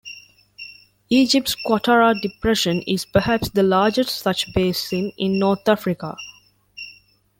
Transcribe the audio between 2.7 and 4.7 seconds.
is perhaps the largest such